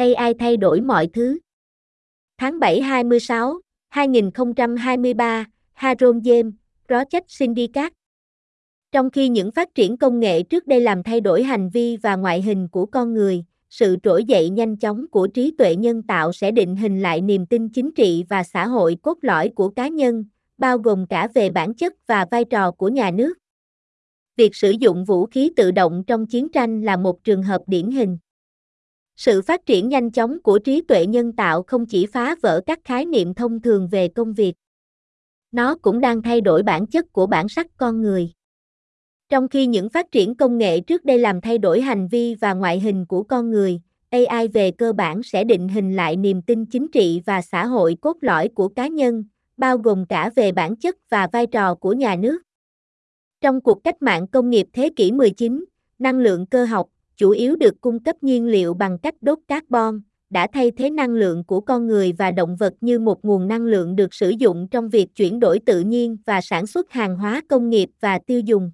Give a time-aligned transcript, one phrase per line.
[0.00, 1.38] AI thay đổi mọi thứ.
[2.38, 6.52] Tháng 7 26, 2023, Haron James,
[6.88, 7.92] Project Syndicate.
[8.92, 12.16] Trong khi những phát triển công nghệ trước đây làm thay đổi hành vi và
[12.16, 16.32] ngoại hình của con người, sự trỗi dậy nhanh chóng của trí tuệ nhân tạo
[16.32, 19.88] sẽ định hình lại niềm tin chính trị và xã hội cốt lõi của cá
[19.88, 20.24] nhân,
[20.58, 23.38] bao gồm cả về bản chất và vai trò của nhà nước.
[24.36, 27.90] Việc sử dụng vũ khí tự động trong chiến tranh là một trường hợp điển
[27.90, 28.18] hình.
[29.20, 32.78] Sự phát triển nhanh chóng của trí tuệ nhân tạo không chỉ phá vỡ các
[32.84, 34.54] khái niệm thông thường về công việc.
[35.52, 38.32] Nó cũng đang thay đổi bản chất của bản sắc con người.
[39.28, 42.52] Trong khi những phát triển công nghệ trước đây làm thay đổi hành vi và
[42.52, 43.80] ngoại hình của con người,
[44.10, 47.96] AI về cơ bản sẽ định hình lại niềm tin chính trị và xã hội
[48.00, 49.24] cốt lõi của cá nhân,
[49.56, 52.42] bao gồm cả về bản chất và vai trò của nhà nước.
[53.40, 55.64] Trong cuộc cách mạng công nghiệp thế kỷ 19,
[55.98, 56.86] năng lượng cơ học,
[57.20, 61.10] chủ yếu được cung cấp nhiên liệu bằng cách đốt carbon, đã thay thế năng
[61.10, 64.68] lượng của con người và động vật như một nguồn năng lượng được sử dụng
[64.70, 68.40] trong việc chuyển đổi tự nhiên và sản xuất hàng hóa công nghiệp và tiêu
[68.40, 68.70] dùng.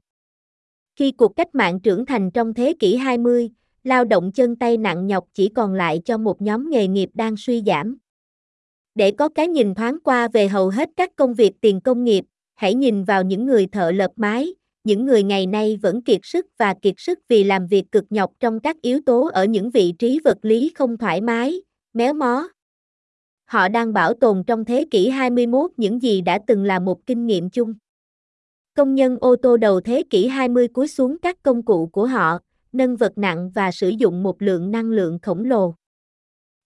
[0.97, 3.51] Khi cuộc cách mạng trưởng thành trong thế kỷ 20,
[3.85, 7.37] lao động chân tay nặng nhọc chỉ còn lại cho một nhóm nghề nghiệp đang
[7.37, 7.99] suy giảm.
[8.95, 12.25] Để có cái nhìn thoáng qua về hầu hết các công việc tiền công nghiệp,
[12.55, 14.55] hãy nhìn vào những người thợ lợp mái,
[14.87, 18.33] những người ngày nay vẫn kiệt sức và kiệt sức vì làm việc cực nhọc
[18.41, 21.63] trong các yếu tố ở những vị trí vật lý không thoải mái,
[21.93, 22.49] méo mó.
[23.45, 27.27] Họ đang bảo tồn trong thế kỷ 21 những gì đã từng là một kinh
[27.27, 27.75] nghiệm chung.
[28.75, 32.39] Công nhân ô tô đầu thế kỷ 20 cúi xuống các công cụ của họ,
[32.73, 35.75] nâng vật nặng và sử dụng một lượng năng lượng khổng lồ.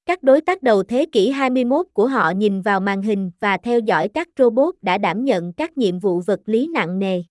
[0.06, 3.80] Các đối tác đầu thế kỷ 21 của họ nhìn vào màn hình và theo
[3.80, 7.22] dõi các robot đã đảm nhận các nhiệm vụ vật lý nặng nề.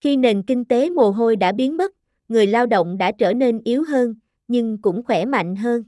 [0.00, 1.92] Khi nền kinh tế mồ hôi đã biến mất,
[2.28, 4.14] người lao động đã trở nên yếu hơn,
[4.48, 5.84] nhưng cũng khỏe mạnh hơn.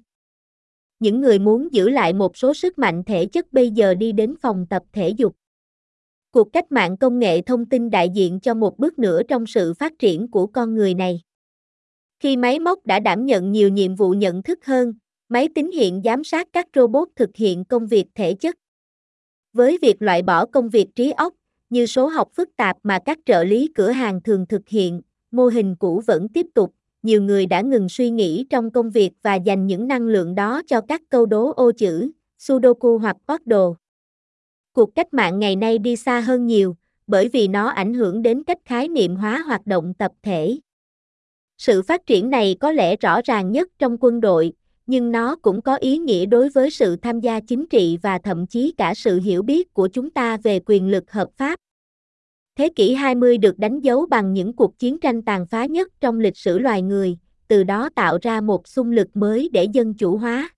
[0.99, 4.35] Những người muốn giữ lại một số sức mạnh thể chất bây giờ đi đến
[4.43, 5.37] phòng tập thể dục.
[6.31, 9.75] Cuộc cách mạng công nghệ thông tin đại diện cho một bước nữa trong sự
[9.75, 11.21] phát triển của con người này.
[12.21, 14.95] Khi máy móc đã đảm nhận nhiều nhiệm vụ nhận thức hơn,
[15.29, 18.57] máy tính hiện giám sát các robot thực hiện công việc thể chất.
[19.53, 21.35] Với việc loại bỏ công việc trí óc,
[21.71, 25.01] như số học phức tạp mà các trợ lý cửa hàng thường thực hiện,
[25.31, 29.11] mô hình cũ vẫn tiếp tục, nhiều người đã ngừng suy nghĩ trong công việc
[29.23, 33.17] và dành những năng lượng đó cho các câu đố ô chữ, Sudoku hoặc
[33.47, 33.77] đồ.
[34.73, 36.77] Cuộc cách mạng ngày nay đi xa hơn nhiều,
[37.07, 40.59] bởi vì nó ảnh hưởng đến cách khái niệm hóa hoạt động tập thể.
[41.59, 44.53] Sự phát triển này có lẽ rõ ràng nhất trong quân đội,
[44.91, 48.47] nhưng nó cũng có ý nghĩa đối với sự tham gia chính trị và thậm
[48.47, 51.59] chí cả sự hiểu biết của chúng ta về quyền lực hợp pháp.
[52.59, 56.21] Thế kỷ 20 được đánh dấu bằng những cuộc chiến tranh tàn phá nhất trong
[56.21, 57.19] lịch sử loài người,
[57.49, 60.51] từ đó tạo ra một xung lực mới để dân chủ hóa.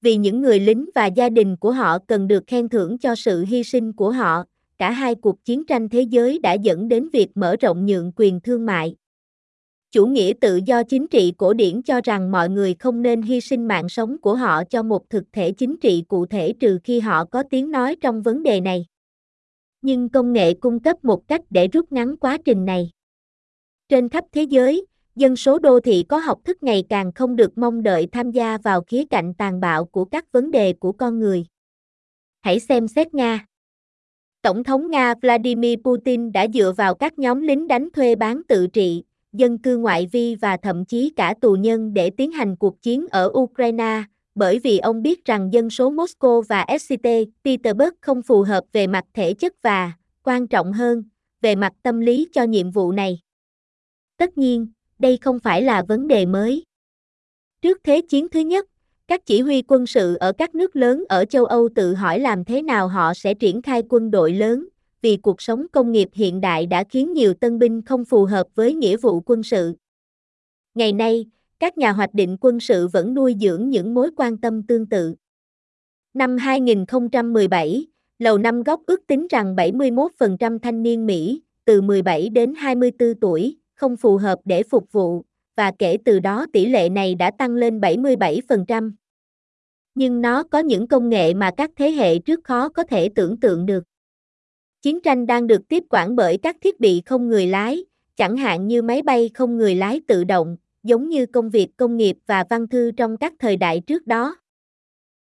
[0.00, 3.44] Vì những người lính và gia đình của họ cần được khen thưởng cho sự
[3.44, 4.44] hy sinh của họ,
[4.78, 8.40] cả hai cuộc chiến tranh thế giới đã dẫn đến việc mở rộng nhượng quyền
[8.40, 8.94] thương mại.
[9.92, 13.40] Chủ nghĩa tự do chính trị cổ điển cho rằng mọi người không nên hy
[13.40, 17.00] sinh mạng sống của họ cho một thực thể chính trị cụ thể trừ khi
[17.00, 18.86] họ có tiếng nói trong vấn đề này.
[19.82, 22.90] Nhưng công nghệ cung cấp một cách để rút ngắn quá trình này.
[23.88, 24.86] Trên khắp thế giới,
[25.16, 28.58] dân số đô thị có học thức ngày càng không được mong đợi tham gia
[28.58, 31.46] vào khía cạnh tàn bạo của các vấn đề của con người.
[32.40, 33.46] Hãy xem xét Nga.
[34.42, 38.66] Tổng thống Nga Vladimir Putin đã dựa vào các nhóm lính đánh thuê bán tự
[38.66, 39.02] trị,
[39.32, 43.06] dân cư ngoại vi và thậm chí cả tù nhân để tiến hành cuộc chiến
[43.10, 44.02] ở Ukraine,
[44.34, 47.08] bởi vì ông biết rằng dân số Moscow và SCT
[47.44, 49.92] Petersburg không phù hợp về mặt thể chất và,
[50.22, 51.04] quan trọng hơn,
[51.40, 53.18] về mặt tâm lý cho nhiệm vụ này.
[54.16, 54.66] Tất nhiên,
[54.98, 56.64] đây không phải là vấn đề mới.
[57.62, 58.66] Trước Thế chiến thứ nhất,
[59.08, 62.44] các chỉ huy quân sự ở các nước lớn ở châu Âu tự hỏi làm
[62.44, 64.68] thế nào họ sẽ triển khai quân đội lớn,
[65.02, 68.46] vì cuộc sống công nghiệp hiện đại đã khiến nhiều tân binh không phù hợp
[68.54, 69.74] với nghĩa vụ quân sự.
[70.74, 71.26] Ngày nay,
[71.58, 75.14] các nhà hoạch định quân sự vẫn nuôi dưỡng những mối quan tâm tương tự.
[76.14, 77.86] Năm 2017,
[78.18, 83.56] Lầu Năm Góc ước tính rằng 71% thanh niên Mỹ, từ 17 đến 24 tuổi,
[83.74, 85.24] không phù hợp để phục vụ,
[85.56, 88.92] và kể từ đó tỷ lệ này đã tăng lên 77%.
[89.94, 93.40] Nhưng nó có những công nghệ mà các thế hệ trước khó có thể tưởng
[93.40, 93.84] tượng được.
[94.82, 97.84] Chiến tranh đang được tiếp quản bởi các thiết bị không người lái,
[98.16, 101.96] chẳng hạn như máy bay không người lái tự động, giống như công việc công
[101.96, 104.36] nghiệp và văn thư trong các thời đại trước đó.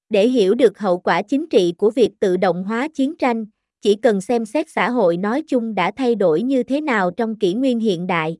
[0.10, 3.46] Để hiểu được hậu quả chính trị của việc tự động hóa chiến tranh,
[3.81, 7.40] chỉ cần xem xét xã hội nói chung đã thay đổi như thế nào trong
[7.40, 8.38] kỷ nguyên hiện đại.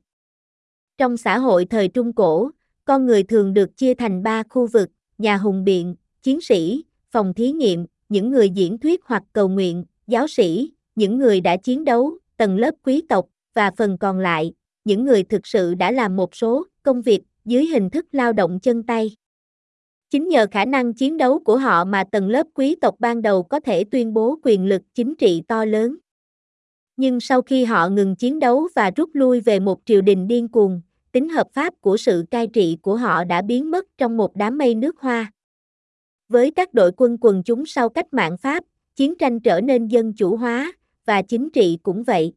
[0.98, 2.50] Trong xã hội thời Trung Cổ,
[2.84, 7.34] con người thường được chia thành ba khu vực, nhà hùng biện, chiến sĩ, phòng
[7.34, 11.84] thí nghiệm, những người diễn thuyết hoặc cầu nguyện, giáo sĩ, những người đã chiến
[11.84, 14.52] đấu, tầng lớp quý tộc, và phần còn lại,
[14.84, 18.60] những người thực sự đã làm một số công việc dưới hình thức lao động
[18.60, 19.16] chân tay.
[20.10, 23.42] Chính nhờ khả năng chiến đấu của họ mà tầng lớp quý tộc ban đầu
[23.42, 25.96] có thể tuyên bố quyền lực chính trị to lớn.
[26.96, 30.48] Nhưng sau khi họ ngừng chiến đấu và rút lui về một triều đình điên
[30.48, 30.80] cuồng,
[31.12, 34.58] tính hợp pháp của sự cai trị của họ đã biến mất trong một đám
[34.58, 35.32] mây nước hoa.
[36.28, 38.64] Với các đội quân quần chúng sau cách mạng Pháp,
[38.96, 40.72] chiến tranh trở nên dân chủ hóa,
[41.06, 42.32] và chính trị cũng vậy.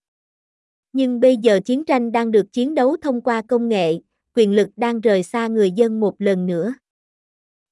[0.94, 4.00] Nhưng bây giờ chiến tranh đang được chiến đấu thông qua công nghệ,
[4.36, 6.74] quyền lực đang rời xa người dân một lần nữa.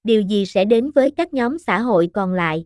[0.03, 2.65] Điều gì sẽ đến với các nhóm xã hội còn lại?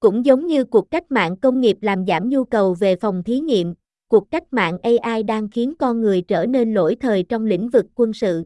[0.00, 3.40] Cũng giống như cuộc cách mạng công nghiệp làm giảm nhu cầu về phòng thí
[3.40, 3.74] nghiệm,
[4.08, 7.86] cuộc cách mạng AI đang khiến con người trở nên lỗi thời trong lĩnh vực
[7.94, 8.44] quân sự.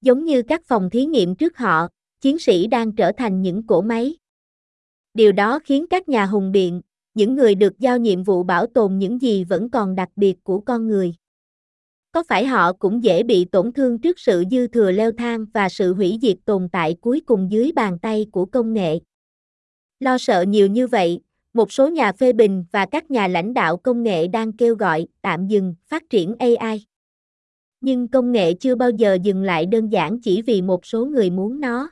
[0.00, 1.88] Giống như các phòng thí nghiệm trước họ,
[2.20, 4.16] chiến sĩ đang trở thành những cỗ máy.
[5.14, 6.80] Điều đó khiến các nhà hùng biện,
[7.14, 10.60] những người được giao nhiệm vụ bảo tồn những gì vẫn còn đặc biệt của
[10.60, 11.14] con người.
[12.12, 15.68] Có phải họ cũng dễ bị tổn thương trước sự dư thừa leo thang và
[15.68, 18.98] sự hủy diệt tồn tại cuối cùng dưới bàn tay của công nghệ?
[20.00, 21.20] Lo sợ nhiều như vậy,
[21.54, 25.06] một số nhà phê bình và các nhà lãnh đạo công nghệ đang kêu gọi
[25.22, 26.86] tạm dừng phát triển AI.
[27.80, 31.30] Nhưng công nghệ chưa bao giờ dừng lại đơn giản chỉ vì một số người
[31.30, 31.90] muốn nó.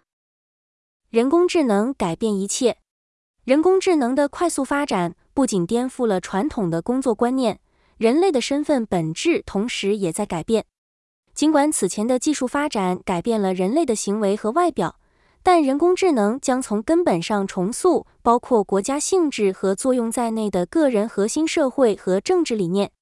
[1.12, 2.81] Nhân công trí năng cải biến 一切.
[3.44, 7.58] 人工智能的快速发展不仅颠覆了传统的工作观念，
[7.98, 10.64] 人类的身份本质同时也在改变。
[11.34, 14.94] 尽管此前的技术发展改变了人类的行为和外表，
[15.42, 22.92] 但人工智能将从根本上重塑包括国家性质和作用在内的个人核心社会和政治理念。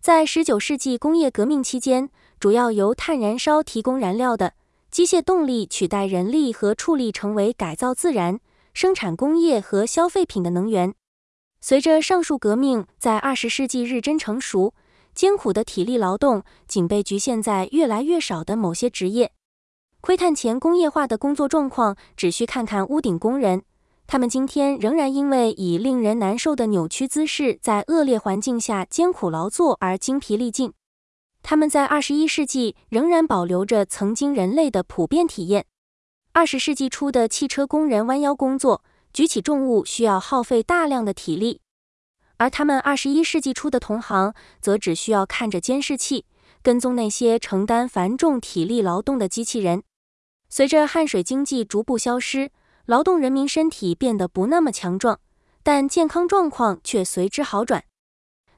[0.00, 2.08] 在十九世纪工业革命期间，
[2.40, 4.54] 主要由碳燃烧提供燃料的
[4.90, 8.40] 机械动力取代人力和畜力，成为改造自然。
[8.74, 10.94] 生产工业和消费品的能源。
[11.60, 14.74] 随着上述革命在二十世纪日臻成熟，
[15.14, 19.32] 艰苦的体力劳动仅被局限在越来越少的某些职业。
[20.00, 23.62] 窥探前工业化的工作状况，只需看看屋顶工人，
[24.06, 30.74] 他们今天仍然因为以令人难受的扭曲姿势在恶劣环境下艰苦劳作而精疲力尽。
[31.42, 35.64] 他们在二十一世纪仍然保留着曾经人类的普遍体验。
[36.36, 38.82] 二十世纪初的汽车工人弯腰工作、
[39.12, 41.60] 举起重物需要耗费大量的体力，
[42.38, 46.26] 而他们二十一世纪初的同行则只需要看着监视器，
[46.60, 49.84] 跟踪那些承担繁重体力劳动的机器人。
[50.48, 52.50] 随着汗水经济逐步消失，
[52.86, 55.20] 劳动人民身体变得不那么强壮，
[55.62, 57.84] 但健康状况却随之好转。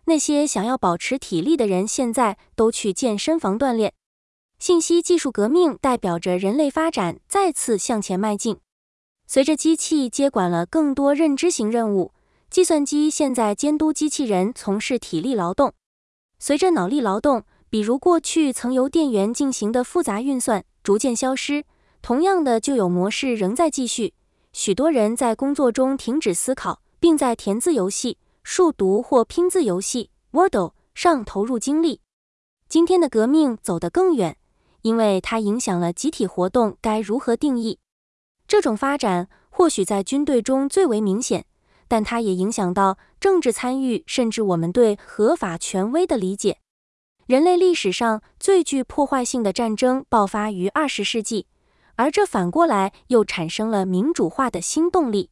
[0.07, 3.93] 那些想要保持体力的人现在都去健身房锻炼。
[4.59, 8.59] 信息技术革命代表着人类发展再次向前迈进。
[9.27, 12.13] 随着机器接管了更多认知型任务，
[12.49, 15.75] 计算机现在监督机器人从事体力劳动。
[16.39, 21.65] 随着脑力劳动，比如过去曾由电源进行的复杂运算逐渐消失，
[22.01, 24.15] 同样的旧有模式仍在继续。
[24.53, 32.01] 许多人在工作中停止思考，并在填字游戏、数独或拼字游戏 （Wordle） 上投入精力。
[32.69, 34.37] 今天的革命走得更远。
[34.87, 37.81] 因为它影响了集体活动该如何定义。
[38.47, 41.45] 这种发展或许在军队中最为明显，
[41.89, 46.59] 但它也影响到政治参与，甚至我们对合法权威的理解。
[47.27, 51.49] 人类历史上最具破坏性的战争爆发于二十世纪，
[51.97, 55.31] 而这反过来又产生了民主化的新动力。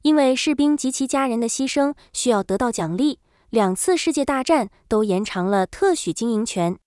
[0.00, 3.18] 因为士兵及其家人的牺牲需要得到奖励，
[3.50, 6.78] 两次世界大战都延长了特许经营权。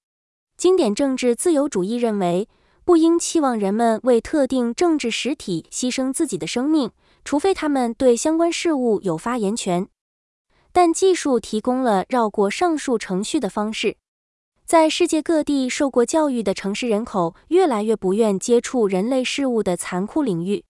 [0.62, 2.48] 经典政治自由主义认为，
[2.86, 6.92] 不应期望人们为特定政治实体牺牲自己的生命，
[7.26, 9.88] 除非他们对相关事务有发言权。
[10.72, 13.98] 但技术提供了绕过上述程序的方式。
[14.64, 20.64] 在世界各地受过教育的城市人口越来越不愿接触人类事务的残酷领域。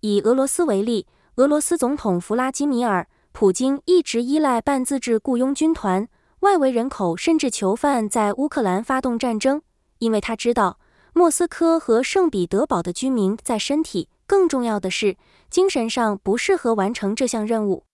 [0.00, 1.06] 以俄罗斯为例，
[1.36, 6.08] 俄罗斯总统弗拉基米尔·普京一直依赖半自治雇佣军团。
[6.40, 9.60] 外围人口甚至囚犯在乌克兰发动战争，
[9.98, 10.80] 因为他知道
[11.12, 15.18] 莫斯科和圣彼得堡的居民在身体，更重要的是
[15.50, 17.84] 精神上不适合完成这项任务。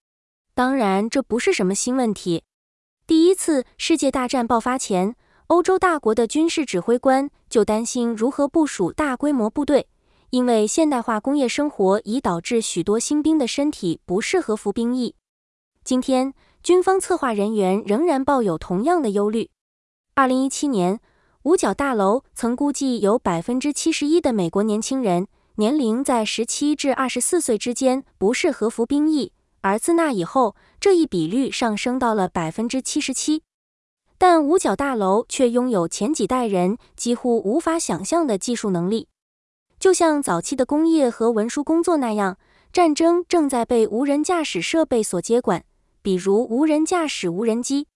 [0.55, 2.45] 当然，这不是什么新问题。
[3.05, 5.17] 第一次世界大战爆发前，
[5.49, 9.88] 欧洲大国的军事指挥官就担心如何部署大规模部队，
[10.31, 15.17] 因为现代化工业生活已导致许多新兵的身体不适合服兵役。
[15.83, 16.33] 今天。
[16.66, 19.50] 军方策划人员仍然抱有同样的忧虑。
[20.16, 20.99] 二零一七年，
[21.44, 29.30] 五角大楼曾估计有百分之七十一的美国年轻人年龄在十七至二十四岁之间不适合服兵役，
[29.61, 33.44] 而自那以后，这一比率上升到了百分之七十七。
[34.18, 39.06] 但五角大楼却拥有前几代人几乎无法想象的技术能力，
[39.78, 42.37] 就像早期的工业和文书工作那样，
[42.73, 45.64] 战争正在被无人驾驶设备所接管，
[46.07, 47.89] 比如无人驾驶无人机。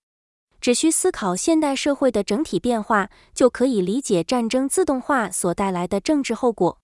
[0.60, 6.80] 只需思考现代社会的整体变化，就可以理解战争自动化所带来的政治后果。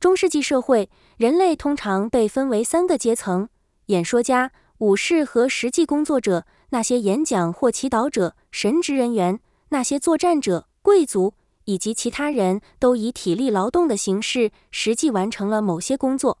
[0.00, 3.50] 中世纪社会，人类通常被分为三个阶层：
[3.88, 9.36] 演说家、武士和实际工作者；那些演讲或祈祷者、神职人员；
[9.68, 11.34] 那些作战者、贵族
[11.66, 16.38] 以及其他人都以体力劳动的形式实际完成了某些工作。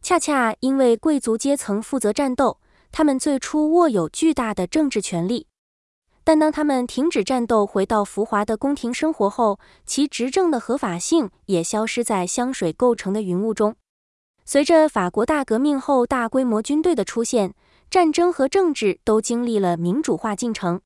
[0.00, 5.46] 恰恰因为贵族阶层负责战斗，他们最初握有巨大的政治权力。
[6.24, 13.76] 但当他们停止战斗，回到浮华的宫廷生活后，其执政的合法性也消失在香水构成的云雾中。
[14.44, 17.54] 随着法国大革命后大规模军队的出现，
[17.90, 20.82] 战争和政治都经历了民主化进程。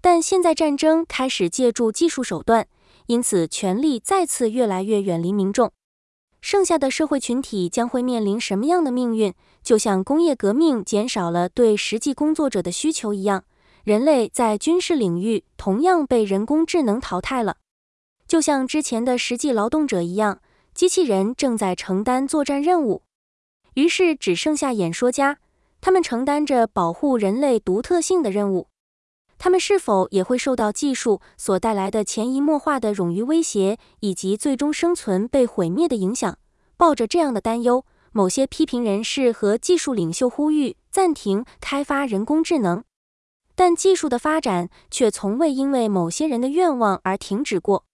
[0.00, 2.68] 但现在战争开始借助技术手段，
[3.06, 5.72] 因此权力再次越来越远离民众。
[6.50, 9.34] 剩下的社会群体将会面临什么样的命运？
[9.62, 13.44] 就像工业革命减少了对实际工作者的需求一样。
[13.84, 17.58] 人类在军事领域同样被人工智能淘汰了，
[18.26, 20.40] 就像之前的实际劳动者一样，
[20.72, 23.02] 机器人正在承担作战任务。
[23.74, 25.40] 于是只剩下演说家，
[25.82, 28.68] 他们承担着保护人类独特性的任务。
[29.38, 36.36] 他们是否也会受到技术所带来的潜移默化的冗余威胁，以及最终生存被毁灭的影响？
[36.76, 42.84] 抱着这样的担忧，某些批评人士和技术领袖呼吁暂停开发人工智能。
[43.54, 47.84] 但技术的发展却从未因为某些人的愿望而停止过。